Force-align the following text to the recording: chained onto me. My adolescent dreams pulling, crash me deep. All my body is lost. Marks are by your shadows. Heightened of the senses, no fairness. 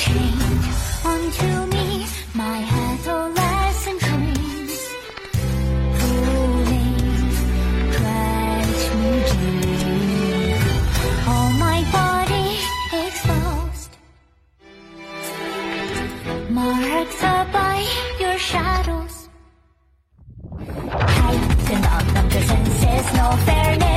chained 0.00 0.64
onto 1.04 1.50
me. 1.74 2.06
My 2.34 2.58
adolescent 2.86 4.00
dreams 4.08 4.76
pulling, 5.98 7.32
crash 7.96 8.82
me 9.00 9.12
deep. 9.32 10.60
All 11.30 11.50
my 11.66 11.78
body 11.98 12.48
is 13.04 13.18
lost. 13.32 13.90
Marks 16.48 17.22
are 17.32 17.46
by 17.58 17.78
your 18.22 18.38
shadows. 18.38 19.16
Heightened 21.18 21.86
of 22.18 22.26
the 22.32 22.42
senses, 22.50 23.06
no 23.20 23.26
fairness. 23.46 23.89